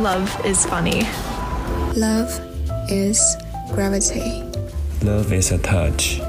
[0.00, 1.02] love is funny.
[1.94, 2.32] Love
[2.88, 3.36] is
[3.74, 4.42] gravity.
[5.02, 6.20] Love is a touch.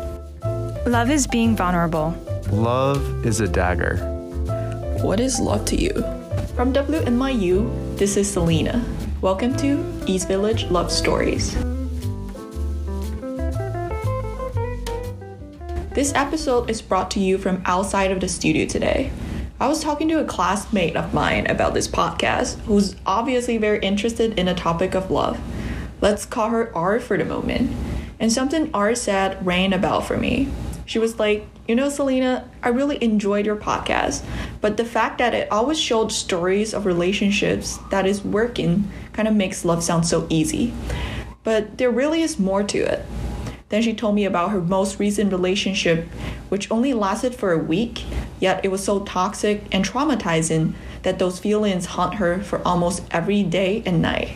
[0.86, 2.14] Love is being vulnerable.
[2.52, 3.96] Love is a dagger.
[5.02, 5.94] What is love to you?
[6.54, 8.84] From WNYU, this is Selina.
[9.22, 11.56] Welcome to East Village Love Stories.
[15.94, 19.12] This episode is brought to you from outside of the studio today.
[19.62, 24.40] I was talking to a classmate of mine about this podcast who's obviously very interested
[24.40, 25.40] in the topic of love.
[26.02, 27.72] Let's call her R for the moment.
[28.20, 30.52] And something R said rang a bell for me.
[30.88, 34.26] She was like, You know, Selina, I really enjoyed your podcast,
[34.62, 39.36] but the fact that it always showed stories of relationships that is working kind of
[39.36, 40.74] makes love sound so easy.
[41.44, 43.06] But there really is more to it.
[43.72, 46.06] Then she told me about her most recent relationship,
[46.50, 48.04] which only lasted for a week,
[48.42, 50.74] yet it was so toxic and traumatizing
[51.04, 54.36] that those feelings haunt her for almost every day and night.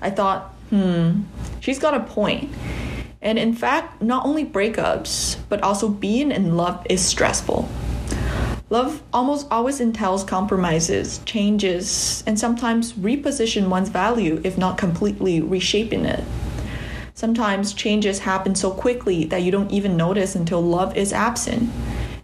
[0.00, 1.24] I thought, hmm,
[1.60, 2.54] she's got a point.
[3.20, 7.68] And in fact, not only breakups, but also being in love is stressful.
[8.70, 16.06] Love almost always entails compromises, changes, and sometimes reposition one's value, if not completely reshaping
[16.06, 16.24] it.
[17.24, 21.70] Sometimes changes happen so quickly that you don't even notice until love is absent.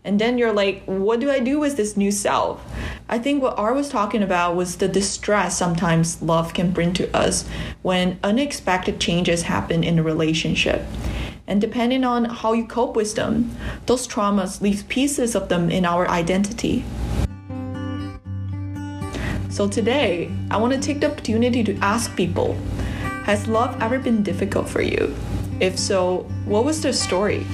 [0.05, 2.62] And then you're like, what do I do with this new self?
[3.09, 7.11] I think what R was talking about was the distress sometimes love can bring to
[7.17, 7.48] us
[7.81, 10.84] when unexpected changes happen in a relationship.
[11.47, 15.87] And depending on how you cope with them, those traumas leave pieces of them in
[15.87, 16.85] our identity.
[19.48, 22.55] So today, I want to take the opportunity to ask people
[23.25, 25.15] has love ever been difficult for you?
[25.61, 27.47] If so, what was the story?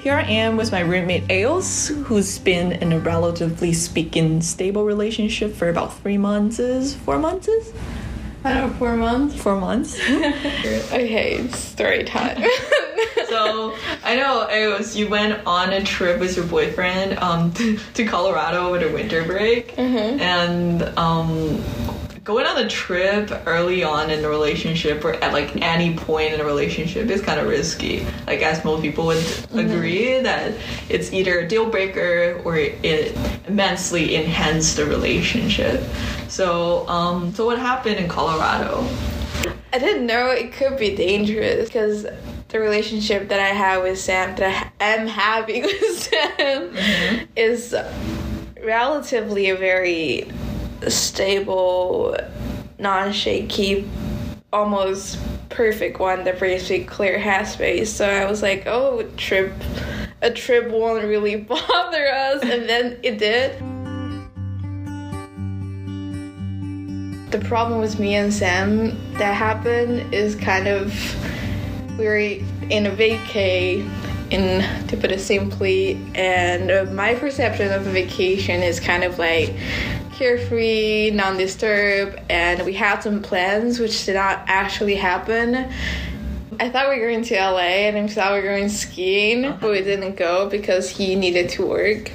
[0.00, 5.54] Here I am with my roommate Éos, who's been in a relatively speaking stable relationship
[5.54, 6.94] for about three months.
[7.06, 7.48] Four months?
[8.44, 9.34] I don't know, four months.
[9.40, 9.98] Four months.
[10.10, 12.36] okay, story time.
[13.30, 17.52] so I know Éos, you went on a trip with your boyfriend um,
[17.94, 20.20] to Colorado over the winter break, Mm-hmm.
[20.20, 21.56] and um,
[22.24, 26.40] going on a trip early on in the relationship or at like any point in
[26.40, 28.06] a relationship is kind of risky.
[28.26, 30.54] Like as most people would agree that
[30.88, 33.14] it's either a deal breaker or it
[33.46, 35.84] immensely enhanced the relationship.
[36.28, 38.88] So, um, so what happened in Colorado?
[39.74, 42.06] I didn't know it could be dangerous because
[42.48, 46.74] the relationship that I have with Sam, that I am having with Sam,
[47.36, 47.74] is
[48.62, 50.26] relatively a very
[50.90, 52.16] stable,
[52.78, 53.88] non shaky,
[54.52, 55.18] almost
[55.48, 57.18] perfect one that me clear
[57.48, 57.92] space.
[57.92, 59.52] So I was like, oh, trip,
[60.22, 63.58] a trip won't really bother us, and then it did.
[67.30, 70.94] The problem with me and Sam that happened is kind of
[71.98, 73.88] we were in a vacay
[74.30, 79.18] in to put it simply and uh, my perception of a vacation is kind of
[79.18, 79.54] like
[80.14, 85.70] carefree non-disturbed and we had some plans which did not actually happen
[86.60, 89.58] I thought we were going to LA and I thought we were going skiing, uh-huh.
[89.60, 92.10] but we didn't go because he needed to work.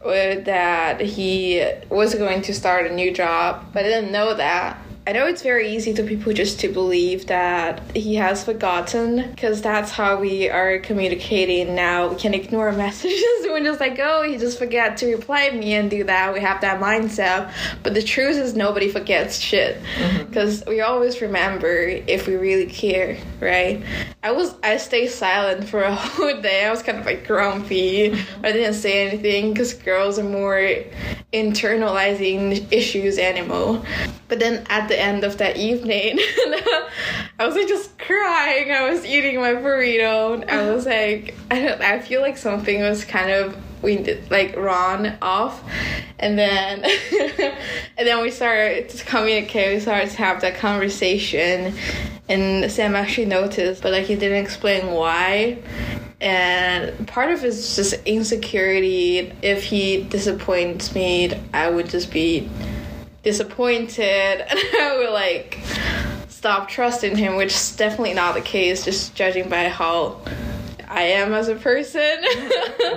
[0.00, 4.78] Or that he was going to start a new job, but I didn't know that.
[5.08, 9.62] I know it's very easy to people just to believe that he has forgotten because
[9.62, 12.08] that's how we are communicating now.
[12.08, 13.44] We can ignore messages.
[13.44, 16.34] And we're just like, oh, he just forgot to reply me and do that.
[16.34, 17.52] We have that mindset.
[17.84, 20.25] But the truth is, nobody forgets shit mm-hmm.
[20.36, 23.82] Because we always remember if we really care, right?
[24.22, 26.66] I was I stayed silent for a whole day.
[26.66, 28.12] I was kind of like grumpy.
[28.42, 30.60] I didn't say anything because girls are more
[31.32, 33.82] internalizing issues animal.
[34.28, 36.18] But then at the end of that evening,
[37.38, 38.72] I was like just crying.
[38.72, 40.46] I was eating my burrito.
[40.50, 41.80] I was like, I don't.
[41.80, 45.62] I feel like something was kind of we did like run off,
[46.18, 46.84] and then
[47.96, 49.74] and then we started to communicate.
[49.74, 51.72] We started to have that conversation,
[52.28, 55.58] and Sam actually noticed, but like he didn't explain why.
[56.20, 59.32] And part of it's just insecurity.
[59.40, 62.50] If he disappoints me i would just be
[63.22, 64.44] disappointed.
[64.50, 65.60] And i would like
[66.28, 70.20] stop trusting him which is definitely not the case just judging by how
[70.95, 72.23] I am as a person.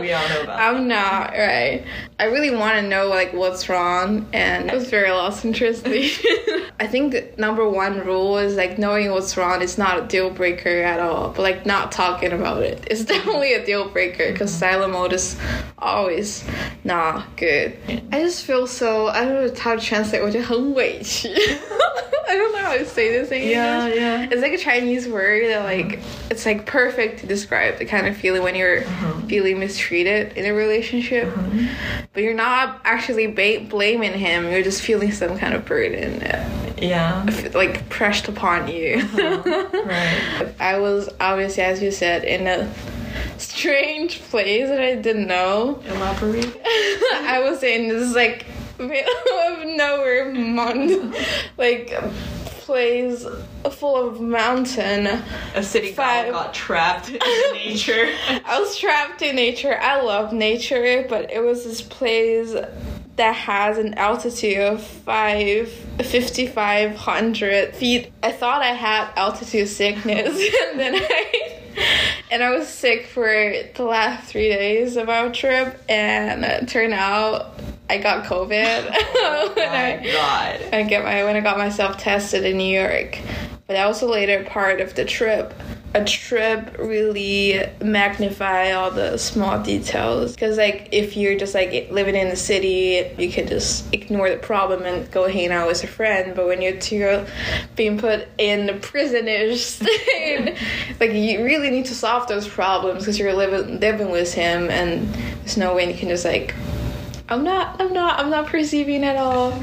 [0.01, 1.85] We all know about I'm not right.
[2.19, 5.87] I really want to know like what's wrong, and I was very lost interest.
[5.87, 10.83] I think number one rule is like knowing what's wrong is not a deal breaker
[10.83, 14.93] at all, but like not talking about it is definitely a deal breaker because silent
[14.93, 15.37] mode is
[15.79, 16.45] always
[16.83, 17.77] not good.
[18.13, 20.23] I just feel so I don't know how to translate.
[20.23, 21.29] 我觉得很委屈.
[22.27, 23.55] I don't know how to say this in English.
[23.55, 24.29] Yeah, yeah.
[24.31, 26.01] It's like a Chinese word that like
[26.31, 29.28] it's like perfect to describe the kind of feeling when you're mm-hmm.
[29.28, 31.68] feeling mistreated in a relationship, mm-hmm.
[32.14, 34.50] but you're not actually ba- blaming him.
[34.50, 36.22] You're just feeling some kind of burden,
[36.78, 37.26] Yeah.
[37.54, 38.98] like pressed upon you.
[38.98, 39.66] Uh-huh.
[39.90, 40.56] Right.
[40.60, 42.72] I was obviously, as you said, in a
[43.40, 45.82] strange place that I didn't know.
[45.88, 46.46] Elaborate.
[46.66, 48.46] I was in this like
[48.80, 51.16] middle of nowhere mount,
[51.58, 51.92] like
[52.70, 53.26] place
[53.72, 55.08] full of mountain.
[55.56, 56.26] A city Five.
[56.26, 57.18] girl got trapped in
[57.54, 58.14] nature.
[58.46, 59.76] I was trapped in nature.
[59.82, 62.54] I love nature, but it was this place
[63.16, 65.68] that has an altitude of five,
[65.98, 68.12] 5,500 feet.
[68.22, 70.40] I thought I had altitude sickness,
[70.70, 71.56] and then I.
[72.30, 76.94] And I was sick for the last three days of our trip, and it turned
[76.94, 77.56] out
[77.90, 79.64] I got COVID when oh My
[80.00, 80.74] I God.
[80.74, 83.20] I get my when I got myself tested in New York.
[83.66, 85.54] But that was a later part of the trip.
[85.96, 92.16] A trip really magnify all the small details because like if you're just like living
[92.16, 95.88] in the city you can just ignore the problem and go hang out with a
[95.88, 97.26] friend but when you're two
[97.76, 100.56] being put in the prisoners state
[101.00, 105.12] like you really need to solve those problems because you're living living with him and
[105.40, 106.54] there's no way you can just like
[107.32, 109.54] I'm not I'm not I'm not perceiving at all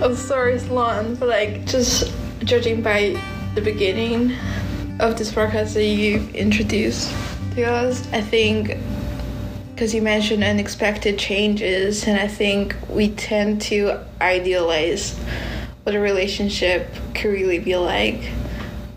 [0.00, 2.12] I'm sorry it's long, but like just
[2.44, 3.20] judging by
[3.54, 4.36] the beginning
[4.98, 7.12] of this podcast that you introduced
[7.56, 8.76] us, I think
[9.74, 15.16] because you mentioned unexpected changes, and I think we tend to idealize
[15.82, 18.30] what a relationship could really be like.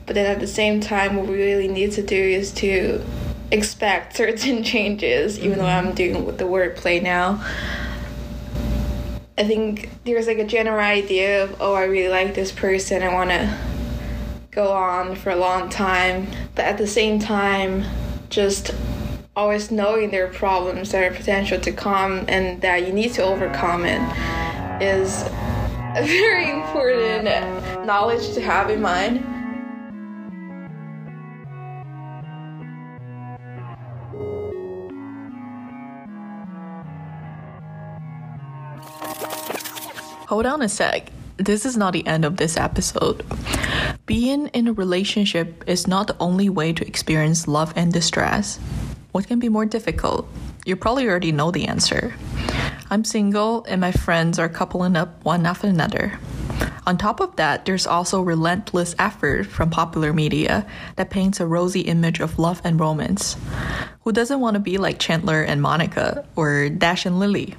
[0.05, 3.03] But then at the same time, what we really need to do is to
[3.51, 5.87] expect certain changes, even though mm-hmm.
[5.87, 7.43] I'm doing with the wordplay now.
[9.37, 13.13] I think there's like a general idea of, oh, I really like this person, I
[13.13, 13.57] want to
[14.51, 16.27] go on for a long time.
[16.55, 17.83] But at the same time,
[18.29, 18.73] just
[19.35, 23.23] always knowing there are problems that are potential to come and that you need to
[23.23, 24.01] overcome it
[24.81, 27.25] is a very important
[27.85, 29.34] knowledge to have in mind.
[40.27, 41.11] Hold on a sec.
[41.37, 43.23] This is not the end of this episode.
[44.07, 48.57] Being in a relationship is not the only way to experience love and distress.
[49.11, 50.27] What can be more difficult?
[50.65, 52.15] You probably already know the answer.
[52.89, 56.19] I'm single and my friends are coupling up one after another.
[56.87, 61.81] On top of that, there's also relentless effort from popular media that paints a rosy
[61.81, 63.37] image of love and romance.
[64.01, 67.53] Who doesn't want to be like Chandler and Monica or Dash and Lily?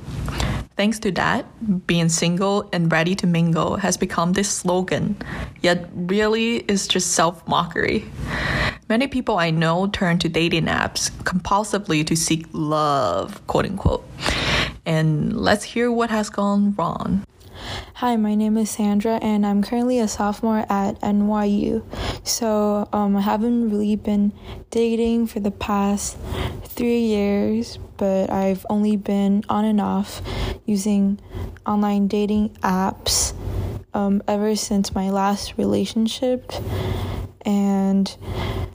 [0.77, 1.47] Thanks to that,
[1.87, 5.17] being single and ready to mingle has become this slogan,
[5.63, 8.05] yet really is just self mockery.
[8.87, 14.07] Many people I know turn to dating apps compulsively to seek love, quote unquote.
[14.85, 17.25] And let's hear what has gone wrong.
[17.95, 21.83] Hi, my name is Sandra, and I'm currently a sophomore at NYU.
[22.27, 24.33] So, um, I haven't really been
[24.71, 26.19] dating for the past
[26.65, 30.21] three years, but I've only been on and off
[30.67, 31.19] using
[31.67, 33.33] online dating apps
[33.95, 36.53] um, ever since my last relationship.
[37.47, 38.15] And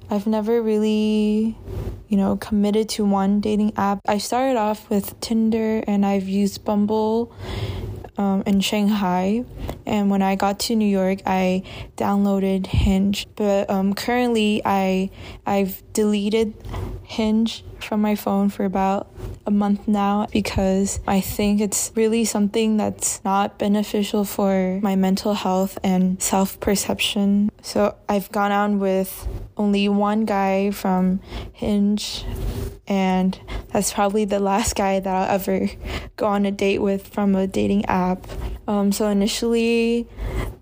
[0.10, 1.58] I've never really,
[2.08, 4.00] you know, committed to one dating app.
[4.08, 7.34] I started off with Tinder and I've used Bumble
[8.22, 9.44] um, in Shanghai.
[9.86, 11.64] And when I got to New York, I
[11.98, 13.28] downloaded Hinge.
[13.36, 15.10] But um, currently, I
[15.46, 16.54] I've deleted
[17.04, 19.10] Hinge from my phone for about
[19.48, 25.34] a month now because I think it's really something that's not beneficial for my mental
[25.34, 27.50] health and self perception.
[27.64, 31.22] So I've gone on with only one guy from
[31.54, 32.24] Hinge,
[32.92, 33.40] and
[33.72, 35.70] that's probably the last guy that I'll ever
[36.18, 38.28] go on a date with from a dating app.
[38.68, 40.10] Um, so initially,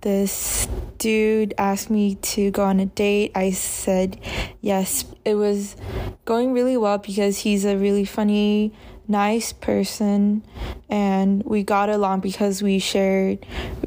[0.01, 0.67] this
[0.99, 3.31] dude asked me to go on a date.
[3.33, 4.19] I said
[4.61, 5.05] yes.
[5.25, 5.75] It was
[6.25, 8.73] going really well because he's a really funny,
[9.07, 10.45] nice person,
[10.87, 13.43] and we got along because we shared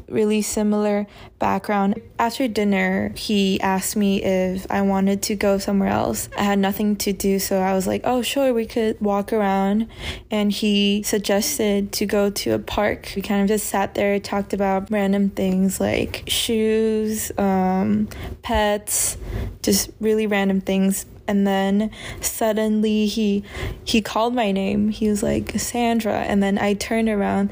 [0.07, 1.07] really similar
[1.39, 2.01] background.
[2.19, 6.29] After dinner, he asked me if I wanted to go somewhere else.
[6.37, 9.87] I had nothing to do, so I was like, oh, sure, we could walk around.
[10.31, 13.13] And he suggested to go to a park.
[13.15, 18.07] We kind of just sat there, talked about random things like shoes, um,
[18.41, 19.17] pets,
[19.61, 23.43] just really random things and then suddenly he
[23.83, 24.89] he called my name.
[24.89, 26.19] He was like sandra.
[26.21, 27.51] And then i turned around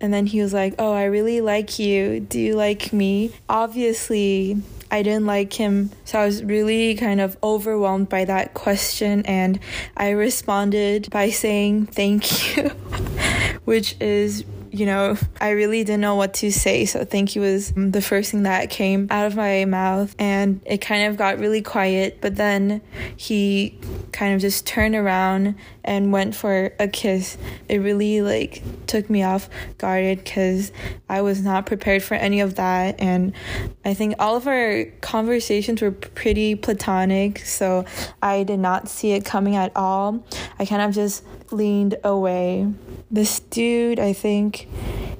[0.00, 2.20] and then he was like oh i really like you.
[2.20, 3.32] Do you like me?
[3.48, 4.60] Obviously
[4.90, 9.58] I didn't like him, so I was really kind of overwhelmed by that question, and
[9.96, 12.68] I responded by saying thank you,
[13.64, 14.44] which is
[14.76, 16.84] you know, I really didn't know what to say.
[16.84, 20.14] So thank you was um, the first thing that came out of my mouth.
[20.18, 22.18] And it kind of got really quiet.
[22.20, 22.82] But then
[23.16, 23.78] he
[24.12, 27.38] kind of just turned around and went for a kiss.
[27.68, 30.72] It really like took me off guarded because
[31.08, 33.00] I was not prepared for any of that.
[33.00, 33.32] And
[33.84, 37.38] I think all of our conversations were pretty platonic.
[37.38, 37.86] So
[38.20, 40.24] I did not see it coming at all.
[40.58, 42.72] I kind of just leaned away.
[43.10, 44.68] This dude, I think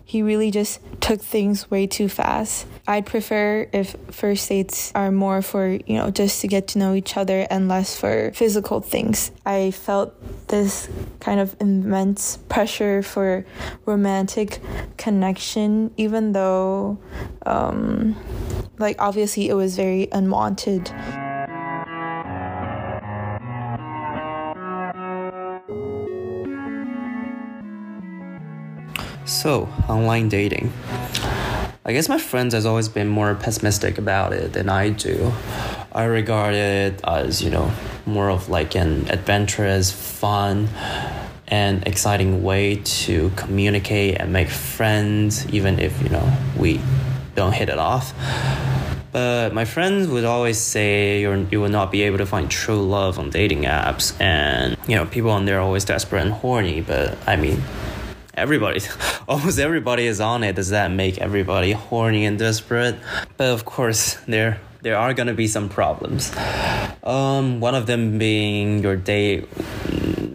[0.05, 2.67] he really just took things way too fast.
[2.87, 6.95] I'd prefer if first dates are more for, you know, just to get to know
[6.95, 9.33] each other and less for physical things.
[9.45, 10.15] I felt
[10.47, 13.45] this kind of immense pressure for
[13.85, 14.61] romantic
[14.97, 16.99] connection, even though,
[17.45, 18.15] um,
[18.79, 20.93] like, obviously it was very unwanted.
[29.37, 30.73] So, online dating.
[31.85, 35.31] I guess my friends has always been more pessimistic about it than I do.
[35.93, 37.71] I regard it as, you know,
[38.07, 40.71] more of like an adventurous, fun,
[41.49, 46.81] and exciting way to communicate and make friends, even if, you know, we
[47.35, 48.15] don't hit it off.
[49.13, 52.81] But my friends would always say you're, you will not be able to find true
[52.81, 54.19] love on dating apps.
[54.19, 56.81] And, you know, people on there are always desperate and horny.
[56.81, 57.63] But I mean,
[58.37, 58.81] everybody,
[59.29, 60.57] almost everybody is on it.
[60.57, 62.97] Does that make everybody horny and desperate?
[63.37, 66.33] But of course, there there are gonna be some problems.
[67.03, 69.49] Um, one of them being your date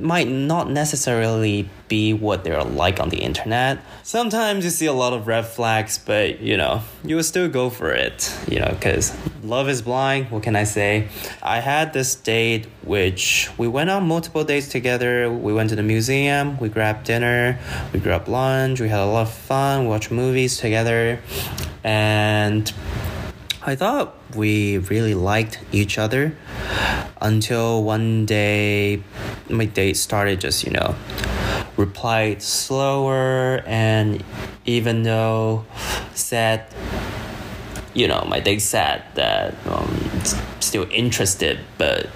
[0.01, 3.79] might not necessarily be what they're like on the internet.
[4.03, 7.69] Sometimes you see a lot of red flags, but you know, you will still go
[7.69, 10.31] for it, you know, because love is blind.
[10.31, 11.09] What can I say?
[11.41, 15.31] I had this date which we went on multiple dates together.
[15.31, 17.59] We went to the museum, we grabbed dinner,
[17.93, 21.19] we grabbed lunch, we had a lot of fun, watched movies together,
[21.83, 22.71] and
[23.63, 26.35] I thought we really liked each other
[27.21, 29.01] until one day
[29.49, 30.95] my date started just, you know,
[31.77, 34.23] replied slower and
[34.65, 35.65] even though
[36.13, 36.65] said
[37.93, 39.99] you know my date said that um,
[40.59, 42.07] still interested but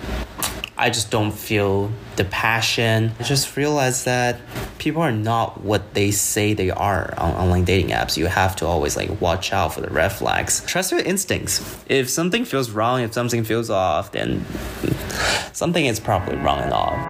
[0.77, 3.11] I just don't feel the passion.
[3.19, 4.39] I just realized that
[4.77, 8.17] people are not what they say they are on online dating apps.
[8.17, 10.65] You have to always like watch out for the red flags.
[10.65, 11.61] Trust your instincts.
[11.87, 14.45] If something feels wrong, if something feels off, then
[15.53, 17.04] something is probably wrong and off.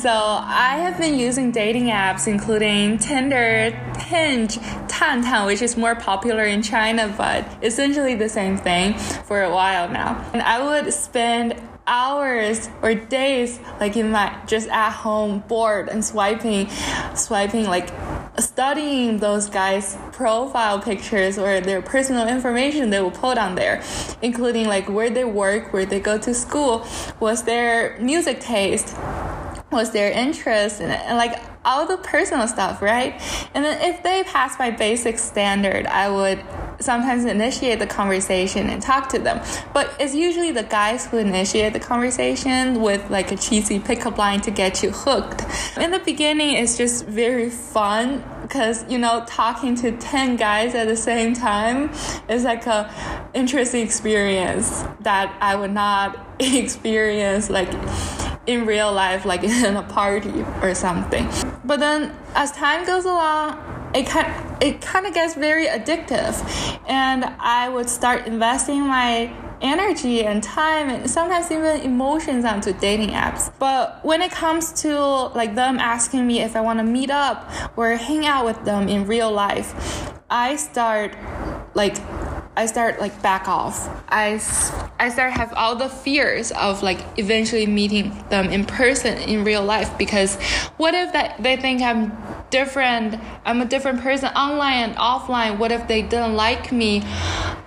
[0.00, 4.56] So I have been using dating apps including Tinder, Hinge,
[4.88, 9.90] Tantan, which is more popular in China, but essentially the same thing for a while
[9.90, 10.24] now.
[10.32, 16.04] And I would spend hours or days like in my just at home bored and
[16.04, 16.68] swiping
[17.14, 17.90] swiping like
[18.38, 23.82] studying those guys profile pictures or their personal information they will put on there
[24.22, 26.80] including like where they work where they go to school
[27.18, 28.94] what's their music taste
[29.70, 33.14] what's their interest and, and like all the personal stuff right
[33.54, 36.42] and then if they pass my basic standard i would
[36.80, 39.40] sometimes initiate the conversation and talk to them.
[39.72, 44.40] But it's usually the guys who initiate the conversation with like a cheesy pickup line
[44.42, 45.44] to get you hooked.
[45.78, 50.88] In the beginning, it's just very fun because you know talking to 10 guys at
[50.88, 51.90] the same time
[52.28, 52.92] is like a
[53.34, 57.70] interesting experience that I would not experience like
[58.46, 61.28] in real life like in a party or something.
[61.64, 63.58] But then as time goes along,
[63.94, 66.34] it kind it kind of gets very addictive,
[66.88, 69.32] and I would start investing my
[69.62, 73.52] energy and time and sometimes even emotions onto dating apps.
[73.58, 74.98] But when it comes to
[75.34, 78.88] like them asking me if I want to meet up or hang out with them
[78.88, 81.16] in real life, I start
[81.74, 81.96] like
[82.56, 83.88] I start like back off.
[84.08, 84.40] I,
[84.98, 89.62] I start have all the fears of like eventually meeting them in person in real
[89.62, 90.34] life because
[90.76, 92.12] what if that they think I'm
[92.50, 93.14] different
[93.44, 95.58] i'm a different person online and offline?
[95.58, 97.02] What if they didn't like me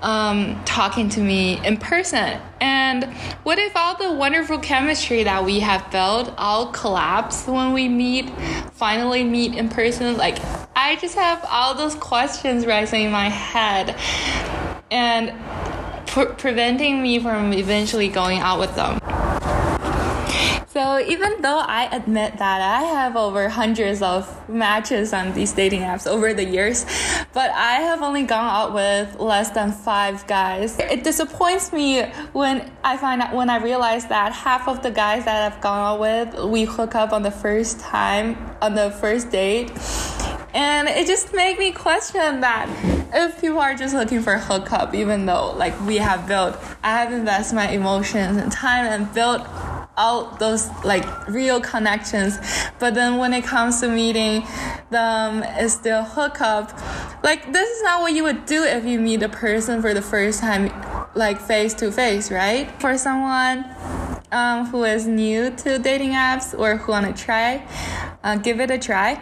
[0.02, 2.42] um, talking to me in person?
[2.60, 3.06] And
[3.44, 8.30] what if all the wonderful chemistry that we have built all collapse when we meet
[8.74, 10.18] finally meet in person?
[10.18, 10.40] Like
[10.76, 13.96] i just have all those questions rising in my head
[14.92, 15.32] and
[16.08, 19.00] pre- preventing me from eventually going out with them
[20.74, 25.82] so even though I admit that I have over hundreds of matches on these dating
[25.82, 26.84] apps over the years,
[27.32, 30.80] but I have only gone out with less than five guys.
[30.80, 32.02] It disappoints me
[32.34, 35.78] when I find out when I realize that half of the guys that I've gone
[35.78, 39.72] out with, we hook up on the first time on the first date.
[40.54, 42.70] And it just made me question that
[43.14, 47.02] if people are just looking for a hookup, even though like we have built, I
[47.02, 49.42] have invested my emotions and time and built
[49.98, 52.40] out those like real connections.
[52.80, 54.44] But then when it comes to meeting
[54.90, 56.72] them it's still hookup.
[57.24, 60.02] Like this is not what you would do if you meet a person for the
[60.02, 60.72] first time
[61.16, 62.70] like face to face right?
[62.80, 63.66] For someone
[64.32, 67.66] um, who is new to dating apps or who want to try
[68.24, 69.22] uh, give it a try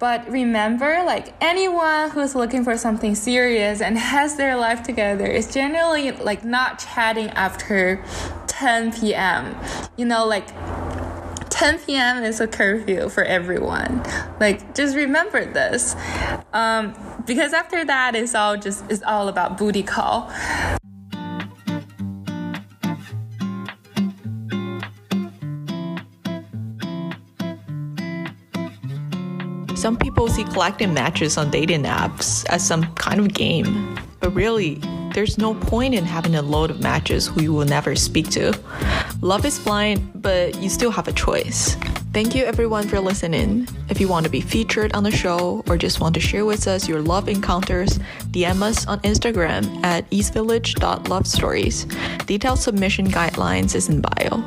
[0.00, 5.52] but remember like anyone who's looking for something serious and has their life together is
[5.52, 8.02] generally like not chatting after
[8.46, 9.54] 10 p.m.
[9.98, 10.48] You know, like
[11.50, 12.24] 10 p.m.
[12.24, 14.02] is a curfew for everyone.
[14.40, 15.94] Like, just remember this.
[16.54, 16.94] Um,
[17.26, 20.32] because after that, it's all just, it's all about booty call.
[29.80, 34.74] Some people see collecting matches on dating apps as some kind of game, but really,
[35.14, 38.52] there's no point in having a load of matches who you will never speak to.
[39.22, 41.76] Love is blind, but you still have a choice.
[42.12, 43.66] Thank you everyone for listening.
[43.88, 46.68] If you want to be featured on the show or just want to share with
[46.68, 47.98] us your love encounters,
[48.32, 52.26] DM us on Instagram at eastvillage.lovestories.
[52.26, 54.44] Detailed submission guidelines is in bio.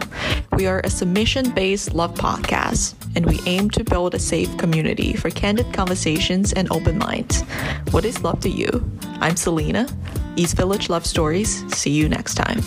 [0.52, 5.30] We are a submission-based love podcast, and we aim to build a safe community for
[5.30, 7.41] candid conversations and open minds.
[7.91, 8.69] What is love to you?
[9.21, 9.88] I'm Selina.
[10.36, 11.63] East Village Love Stories.
[11.76, 12.62] See you next time.